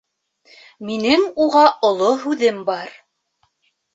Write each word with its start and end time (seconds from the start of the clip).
Минең 0.89 1.25
уға 1.43 1.61
Оло 1.91 2.09
һүҙем 2.23 2.63
бар. 2.71 2.89